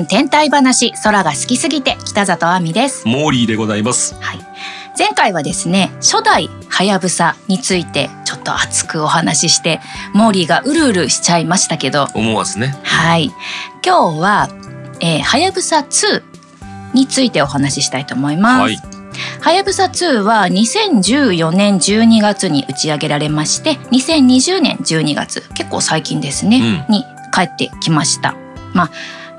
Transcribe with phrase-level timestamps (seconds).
[0.00, 3.06] 10分天体話空が好きすぎて北里亜美です。
[3.06, 4.14] モーリーでございます。
[4.20, 4.38] はい。
[4.98, 9.80] 前回はですね初代はやぶさについてちょっと熱くお話しして
[10.12, 12.06] モーリーがうるうるしちゃいましたけど。
[12.14, 12.78] 思わずね。
[12.82, 13.30] はい。
[13.84, 14.48] 今日は
[15.24, 16.22] はやぶさ2
[16.94, 18.76] についてお話ししたいと思います、はい。
[19.40, 26.92] はやぶさ2は2014年12月に打ち上げられまして2020年12月結構最近ですね、うん。
[26.92, 28.34] に帰ってきました。
[28.74, 28.90] まあ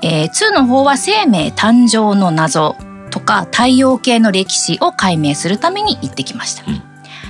[0.02, 2.76] えー、2の方は生命誕生の謎
[3.10, 6.64] とか太陽系の歴史を解明するために行ってきました。
[6.66, 6.82] うん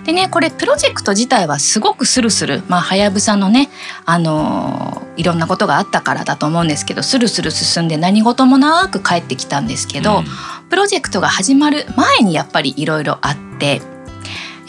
[0.04, 3.70] でねこれプロジェクト自体はすごくスルスルまあはやぶさのね
[4.04, 10.24] あのーいろんなことがあったからだと思うんですけどスルスル進んで何事もなく帰ってきたんですけど、うん
[10.72, 13.82] プロジェクトが始まる前にやっぱりいろいろあって、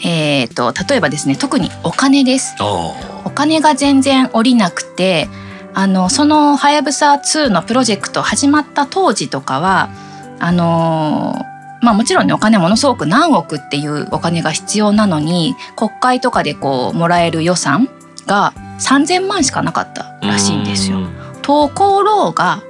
[0.04, 2.54] えー、と例えばですね特にお金です。
[2.60, 5.30] あお金が全然下りなくて
[5.74, 9.88] あのその「はやぶさ2」のプロジェクト始まった当時とかは
[10.38, 11.44] あの
[11.82, 17.88] まあもちろんねお金ものすごく何億っていうお金が必要なのに国会とかでこうもらえる予算
[18.26, 21.00] が3,000万しかなかったあらしいんですよ。
[21.00, 21.08] う
[21.42, 22.62] ところが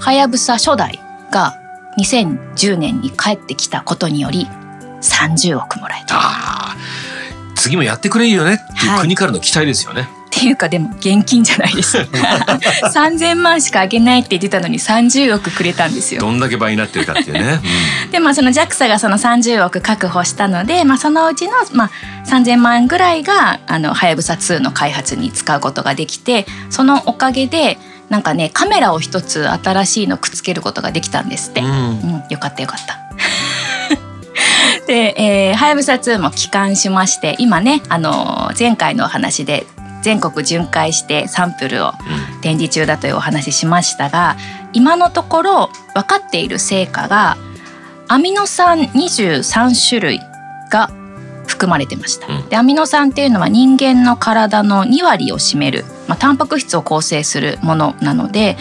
[0.00, 1.54] はやぶさ初代が
[1.98, 4.48] 2010年に帰ってきたことにより
[5.02, 6.74] 30億もらえた。
[7.54, 11.98] 次もやってくれるよねっていうはい国からの期待ですよね、っていうかでも現金じゃないです。
[12.94, 16.20] 3000万しかあげないって言ってたのに30億くれたんですよ。
[16.20, 17.60] どんだけ倍になってるかっていうね、
[18.12, 21.90] でまあその JAXA がその30億確保したので、まあ、そのうちの、まあ、
[22.26, 31.68] 3000万ぐらいがあのはやぶさ2の開発に使うことができてそのおかげでなんかねカメラを一つ新しいのくっつけることができたんですって、うん。
[31.68, 32.98] うん、よかったよかった。
[34.86, 39.66] で、えー、はやぶさ2も帰還しまして今ね、あのー前回のお話で
[40.04, 41.92] 全国巡回してサンプルを
[42.42, 44.36] 展示中だというお話ししましたが
[44.74, 47.38] 今のところ分かっている成果が
[48.06, 50.20] アミノ酸23種類
[50.70, 50.90] が
[51.46, 52.26] 含まれてました。
[52.26, 58.58] うんでアミノ酸っていうのは人間の体の2割を占める、まあ、タンパク質を構成するものなので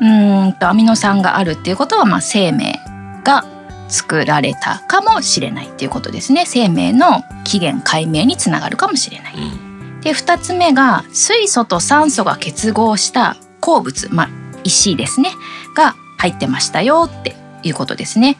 [0.00, 2.80] うーんとアミノ酸があるっていうことは、まあ、生命
[3.22, 3.44] が
[3.86, 9.34] 作られたかもしれないっていうことですね生命の起源解明につながるかもしれない。
[9.36, 9.69] うん
[10.02, 14.28] で2つ目が水素と酸素が結合した鉱物、まあ、
[14.64, 15.30] 石ですね
[15.74, 18.36] が入ってましたよっていうことですね。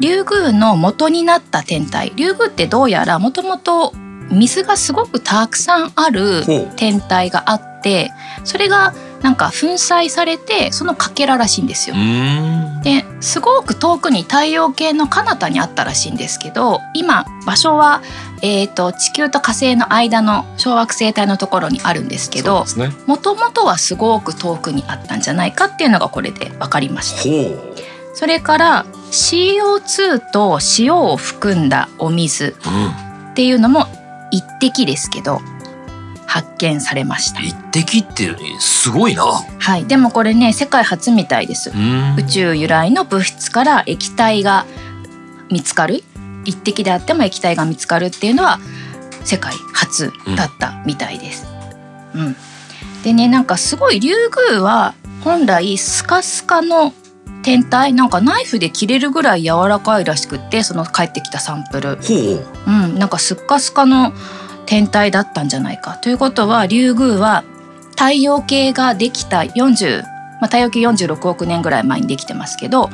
[0.00, 3.92] リュウグウの元になった天体リュウグウってどうやらもともと
[4.30, 6.42] 水がすごくたくさんある
[6.76, 8.10] 天体があって
[8.44, 11.98] それがなんか粉砕されてそのかけららしいんですよう。
[11.98, 18.02] んですごく遠くに太陽系の彼方にあったらしいんですけど今場所は、
[18.42, 22.64] えー、と地球と火星の間の小惑星帯のところにあるんですけど
[23.06, 27.22] もともとはすごく遠くにあったんじゃないかっていうのがこれで分かりました。
[28.14, 33.10] それから CO2 と塩を含んだお水うん。
[33.30, 33.86] っていうのも
[34.30, 35.40] 一滴ですけど
[36.30, 37.40] 発見されました。
[37.40, 38.30] 一滴って
[38.60, 39.24] すごいな。
[39.24, 41.70] はい、でもこれね世界初みたいです。
[41.70, 42.14] うん。
[42.16, 44.64] 宇宙由来の物質から液体が
[45.50, 46.04] 見つかる。
[46.44, 48.60] 一滴であっても液体が見つかるっていうのは
[49.24, 51.48] 世界初だったみたいです。
[52.14, 52.36] うん。
[53.02, 56.94] でねなんかすごいリュウグウは本来スカスカの
[57.42, 62.44] 天体なんかナイフで切れるぐらい柔らかいらしくってその帰ってきたサンプル、ほう。
[62.68, 64.12] うん、なんかスッカスカの
[64.66, 65.96] 天体だったんじゃないか。
[65.98, 67.44] ということはリュウグウは
[67.90, 70.08] 太陽系ができた40、ま
[70.42, 72.88] あ、太陽系46億年ぐらい前にできてますけど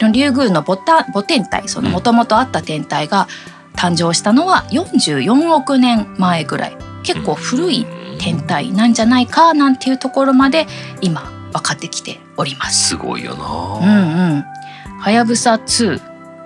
[0.00, 3.26] リュウグウの母天体そのもともとあった天体が
[3.74, 6.76] 誕生したのは44億年前ぐらい。
[7.04, 7.86] 結構古い
[8.18, 10.66] 天体なんじゃないかなんていうところまで
[11.00, 12.88] 今分かってきております。
[12.88, 15.00] すごいようんなうん。
[15.00, 16.00] はやぶさ2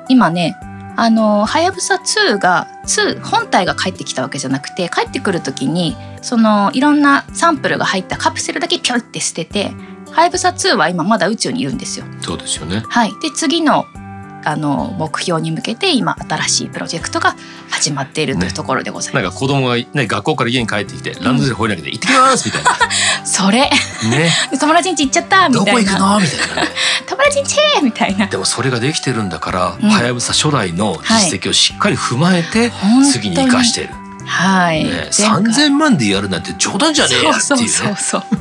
[0.08, 0.56] 今ね
[1.02, 9.72] あのはやぶさ2が2本体が帰ってきたわけじゃなくて帰ってくる時にそのいろんなサンプルが入ったカプセルだけピョイって捨てて
[10.12, 12.06] はやぶさ2は今まだ宇宙にいるんですよ。
[12.20, 12.84] そうですよね。
[12.88, 13.84] はい、で次の
[14.44, 17.36] あの目標に向けて今新しいプロジェクトが
[17.70, 19.22] 始まっているというところでございます。
[19.24, 22.70] なんか子供がね学校から家に帰ってきてランドセル放り投げて行ってきますみたいな。
[23.26, 23.70] それ。
[24.08, 24.30] ね。
[24.50, 26.20] で友達ん家行っちゃったみどこ行くたいなの？
[26.20, 26.70] みたいな
[27.34, 28.26] ね友達ん家みたいな。
[28.26, 29.88] でもそれができてるんだからうん。
[29.90, 33.88] はやぶさ初代の実績をしっかり踏まえて本当に次に生かしてる、
[34.26, 35.42] はい、ね、前回。
[35.42, 37.68] 3000万でやるなんて冗談じゃねえやってそういうね。
[37.70, 38.38] そうそうそう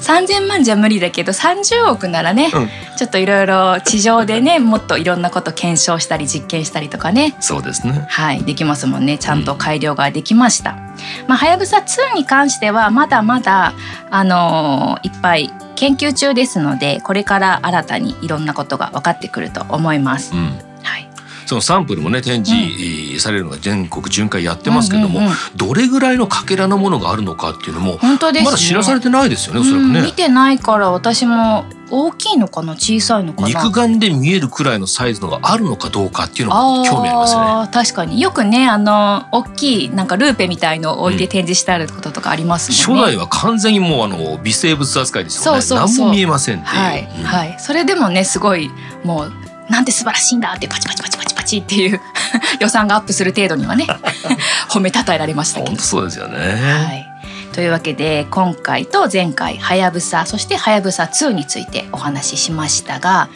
[0.00, 2.68] 3000万じゃ無理だけど30億ならね、うん。
[2.96, 7.36] ちょっといろいろ地上でねもっといろんなこと検証したり実験したりとかね。
[7.40, 8.06] そうですね。
[8.08, 8.44] はい。
[8.44, 9.18] できますもんね。
[9.18, 10.76] ちゃんと改良ができました。
[11.26, 13.74] まあはやぶさ2に関してはまだまだ
[14.10, 20.34] あのーいっぱい研究中ですのでこれから新たにいろんなことが分かってくると思います。
[20.34, 20.46] うん、
[20.82, 21.08] はい、
[21.46, 28.46] そのサンプルもね展示されるのが全国巡回やってますけども、うんうんうんどれぐらいのかけらのものがあるのかっていうのも本当ですね。
[28.46, 30.12] まだ知らされてないですよねおそらくねうん見。
[30.12, 32.72] てないから私も大きいのかな？
[32.72, 33.48] 小さいのかな？
[33.48, 37.72] 肉眼で見えるくらいのサイズのがあるのかどうかっていうのも興味ありますね。
[37.72, 43.04] 確かによくねあの大きいなんかルーペみたいのを置いて展示してあることとかありますもんね。
[43.04, 45.60] 初代は完全にもうあの微生物扱いですよね。
[45.62, 46.60] そも見えません。
[46.60, 48.70] はい、うんはい、それでもねすごい
[49.04, 49.32] もう
[49.70, 52.00] なんて素晴らしいんだってパチパチパチパチパチっていう
[52.60, 53.86] 予算がアップする程度にはね
[54.68, 55.82] 褒めたたえられましたけど本当。
[55.82, 56.38] そうですよね。
[56.38, 57.13] はい、
[57.54, 63.28] というわけで今回と前回はやぶさそしてはやぶさ2についてお話ししましたが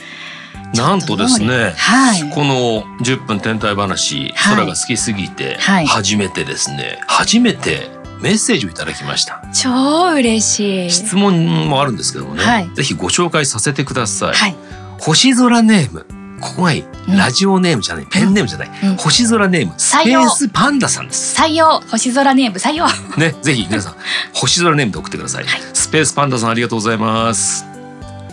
[0.75, 1.73] なんとですね。
[1.77, 7.89] はいこの10分天体話、はい空が好きすぎてはい初めてですね、初めて
[8.21, 9.43] メッセージをいただきました。
[9.55, 10.91] 超嬉しい。
[10.91, 14.35] 質問もあるんですけどもね、はいぜひご紹介させてください。
[14.35, 14.57] はい、
[15.01, 16.18] 星空ネーム。
[16.41, 18.71] ここがいラジオネームじゃない、ペンネームじゃない。
[18.85, 21.41] うん星空ネーム、スペースパンダさんです。
[21.41, 22.87] 採用星空ネーム採用
[23.17, 23.95] ね、ぜひ皆さん、
[24.35, 27.65] 星空ネームで送ってくださいスペースパンダさんありがとうございます。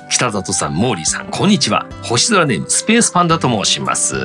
[0.09, 1.85] 北里さん、モーリーさん、こんにちは。
[2.03, 4.15] 星空ネーム、スペースパンダと申します。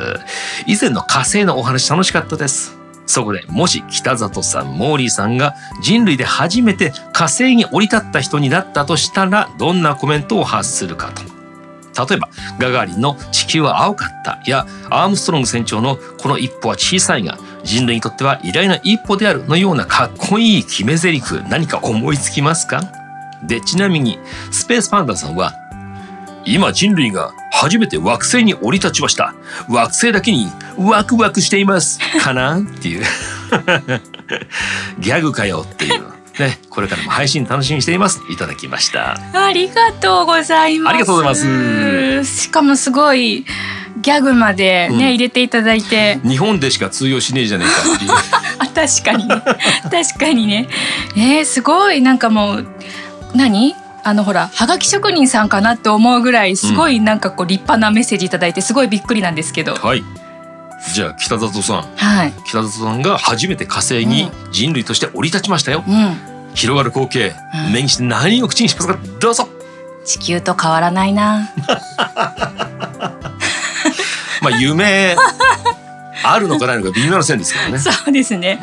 [0.67, 2.77] 以前の火星のお話楽しかったです。
[3.06, 11.40] そこで、もし北里さん、モーリーさんが人類で初めて火星に降り立った人になったとしたら、どんなコメントを発するかと。
[11.97, 12.29] 例えば、
[12.59, 22.83] ガガーリンの地球は青かったや、アームストロング船長のこの一歩は小さいが、人類にとっては偉大な一歩であるのようなかっこいい決め台詞何か思いつきますか？
[23.43, 24.19] で、ちなみに、
[24.51, 25.55] スペースパンダさんは、
[26.47, 29.35] 今人類が初めて惑星に降り立ちました。
[29.69, 30.49] 惑星だけに
[30.79, 31.99] ワクワクしています。
[32.21, 32.59] かな？
[32.59, 33.05] っていう。
[35.01, 36.05] ギャグかよっていう。
[36.70, 38.20] ね、これからも配信楽しみにしています。
[38.31, 39.19] いただきました。
[39.34, 40.94] ありがとうございます。
[40.94, 42.25] ありがとうございます。
[42.25, 43.44] しかもすごい
[44.00, 44.99] ギャグまでね、うん。
[45.00, 46.20] 入れていただいて。
[46.25, 48.11] 日本でしか通用しねえじゃねえかっていう。
[48.58, 49.43] あ確かにね。
[49.90, 50.69] 確かにね。
[51.17, 52.00] えー、すごい。
[52.00, 52.67] なんかもう
[53.34, 53.75] 何？
[54.02, 59.75] あのほらはがき職人さんかなって思うぐらいすごいなんかこう立派なメッセージいただいてすごいびっくりなんですけど。
[59.75, 60.02] はい。
[60.94, 62.32] じゃあ北里さん、はい。
[62.46, 65.84] 北里さんが初めて火星に人類として降り立ちましたよ。
[65.87, 67.35] うん広がる光景、
[67.67, 67.73] うん。
[67.73, 69.49] 目にして何を口にしますかどうぞ。
[70.05, 71.50] 地球と変わらないな。
[74.43, 75.17] まあ夢
[76.23, 77.79] あるのかないのか微妙な線ですからね。
[77.81, 78.58] そうですね。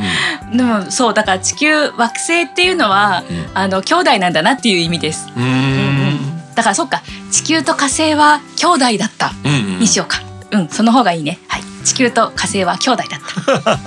[0.54, 3.48] でもそうだから地球惑星っていうのは、うん。
[3.54, 5.28] あの兄弟なんだなっていう意味です。
[5.36, 5.44] うん。
[5.44, 6.56] うーん。
[6.56, 7.02] だからそっか。
[7.32, 9.34] 地球と火星は兄弟だった。
[9.44, 9.80] うんうん。
[9.80, 10.22] にしようか。
[10.52, 11.40] うんその方がいいね。
[11.48, 11.64] はい。
[11.84, 13.80] 地球と火星は兄弟だった。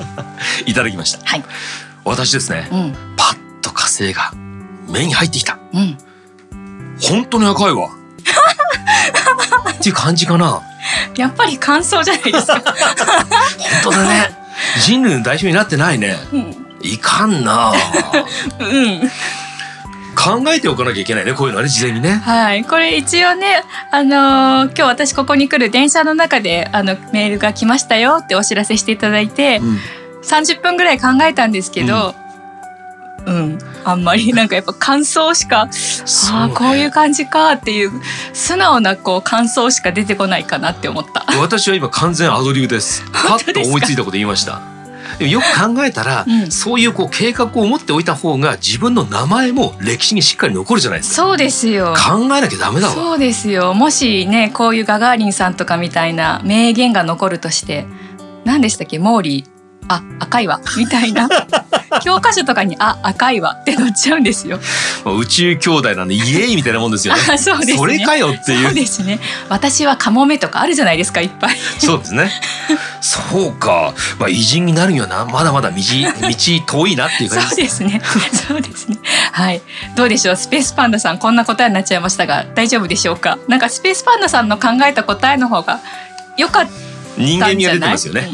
[0.67, 1.19] いただきました。
[1.25, 1.45] はい。
[2.05, 2.97] 私ですね、うん。
[3.17, 3.35] パ
[4.05, 4.33] ッと火星が
[4.89, 5.59] 目に入ってきた。
[5.75, 5.99] うん
[7.03, 7.89] 本当に赤いわ。
[9.79, 10.61] っていう感じかな。
[11.17, 12.65] やっぱり感想じゃないですか本
[13.85, 14.37] 当だね。
[14.85, 16.17] 人類の代表になってないね。
[16.33, 17.73] うんいかんな。
[18.59, 19.01] うん
[20.15, 21.33] 考えておかなきゃいけないね。
[21.33, 22.11] こういうのはね、事前にね。
[22.17, 29.79] はいこれ一応ねあのー今日私ここに来る電車の中であのメールが来ましたよってお知らせしていただいて、うん
[30.23, 32.15] 30分ぐらい考えたんですけど、
[33.27, 35.73] うん、あんまりなんかやっぱ感想しか、ね
[36.33, 37.91] ああこういう感じかっていう
[38.33, 41.27] 素直なこう感想しか出てこないかなって思った。
[41.39, 43.05] 私は今完全アドリブです。
[43.13, 44.61] パッと思いついたこと言いました。
[45.19, 51.17] でもよく考えたら、うんそういうこう計画を持っておいた方が自分の名前も歴史にしっかり残るじゃないですか。
[51.17, 51.95] そうですよ。
[51.95, 52.95] 考えなきゃダメだわ。
[52.95, 53.75] そうですよ。
[53.75, 57.87] もしねこういうガガーリンさんとかみたいな名言が残るとして
[58.45, 58.99] 何でしたっけ？
[58.99, 59.50] モーリー
[59.93, 61.29] あ赤いわみたいな
[62.05, 64.61] 教科書とかにあ赤いわって載っちゃうんですよ。
[65.05, 67.21] まあ宇宙兄弟なんでイエーイみたいなもんですよね。
[67.29, 67.77] あ そうですね。
[67.77, 69.19] それかよっていうそうですね。
[69.49, 71.57] 私はカモメとかあるじゃないですかいっぱい。
[71.81, 72.31] そうですね。
[73.01, 73.19] そ
[73.49, 73.93] うか。
[74.21, 75.83] まあ偉人になるにはなまだまだ道道
[76.67, 77.81] 遠いなっていう感じそうです。
[77.83, 78.01] ね。
[78.49, 78.99] そうですね。
[79.33, 79.61] はい。
[79.97, 80.37] どうでしょう？
[80.37, 83.39] スペースパンダさん、こんな答えになっちゃいましたが、大丈夫でしょうか？
[83.49, 85.81] なんかスペースパンダさんの考えた答えの方が
[86.37, 86.71] 良かった
[87.19, 87.81] 人間味がんじゃない？
[87.81, 88.31] 出てますよね。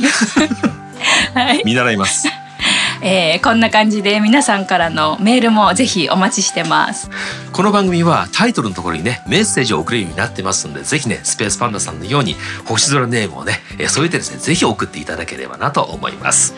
[1.36, 1.62] はい。
[1.64, 2.26] 見習います。
[3.02, 7.10] えーこんな感じで皆さんからのメールもぜひお待ちしてます。
[7.52, 16.54] この番組はタイトルのところにねメッセージを送れるようになってますのでぜひねスペースパンダさんのように星空ネームをねえー添えてですねぜひ送っていただければなと思います。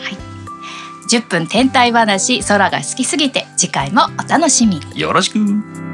[1.09, 4.99] 10分天体話、空が好きすぎて、次回もお楽しみに。
[4.99, 5.88] よろしく。